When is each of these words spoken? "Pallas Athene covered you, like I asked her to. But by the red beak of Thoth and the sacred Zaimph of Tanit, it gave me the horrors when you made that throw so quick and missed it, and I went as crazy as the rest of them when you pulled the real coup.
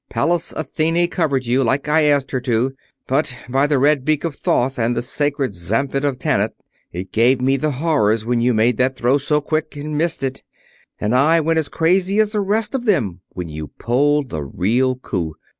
"Pallas 0.09 0.51
Athene 0.53 1.07
covered 1.09 1.45
you, 1.45 1.63
like 1.63 1.87
I 1.87 2.05
asked 2.05 2.31
her 2.31 2.41
to. 2.41 2.73
But 3.05 3.37
by 3.47 3.67
the 3.67 3.77
red 3.77 4.03
beak 4.03 4.23
of 4.23 4.35
Thoth 4.35 4.79
and 4.79 4.97
the 4.97 5.01
sacred 5.03 5.51
Zaimph 5.53 5.93
of 5.93 6.17
Tanit, 6.17 6.55
it 6.91 7.11
gave 7.11 7.39
me 7.39 7.55
the 7.55 7.73
horrors 7.73 8.25
when 8.25 8.41
you 8.41 8.51
made 8.55 8.77
that 8.77 8.95
throw 8.95 9.19
so 9.19 9.41
quick 9.41 9.75
and 9.75 9.95
missed 9.95 10.23
it, 10.23 10.41
and 10.99 11.13
I 11.13 11.39
went 11.39 11.59
as 11.59 11.69
crazy 11.69 12.17
as 12.17 12.31
the 12.31 12.41
rest 12.41 12.73
of 12.73 12.85
them 12.85 13.21
when 13.33 13.47
you 13.47 13.67
pulled 13.67 14.31
the 14.31 14.41
real 14.43 14.95
coup. 14.95 15.35